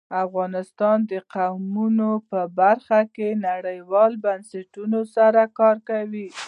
[0.25, 6.27] افغانستان د قومونه په برخه کې نړیوالو بنسټونو سره کار کوي.